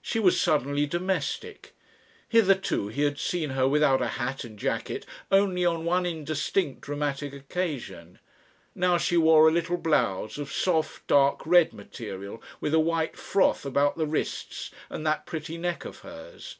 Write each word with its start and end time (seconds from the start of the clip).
She 0.00 0.18
was 0.18 0.40
suddenly 0.40 0.86
domestic. 0.86 1.74
Hitherto 2.26 2.88
he 2.88 3.02
had 3.02 3.18
seen 3.18 3.50
her 3.50 3.68
without 3.68 4.00
a 4.00 4.06
hat 4.16 4.42
and 4.42 4.58
jacket 4.58 5.04
only 5.30 5.62
on 5.62 5.84
one 5.84 6.06
indistinct 6.06 6.80
dramatic 6.80 7.34
occasion. 7.34 8.18
Now 8.74 8.96
she 8.96 9.18
wore 9.18 9.46
a 9.46 9.52
little 9.52 9.76
blouse 9.76 10.38
of 10.38 10.50
soft, 10.50 11.06
dark 11.06 11.42
red 11.44 11.74
material, 11.74 12.42
with 12.62 12.72
a 12.72 12.80
white 12.80 13.18
froth 13.18 13.66
about 13.66 13.98
the 13.98 14.06
wrists 14.06 14.70
and 14.88 15.06
that 15.06 15.26
pretty 15.26 15.58
neck 15.58 15.84
of 15.84 15.98
hers. 15.98 16.56